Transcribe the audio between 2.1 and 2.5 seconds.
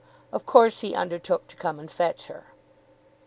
her.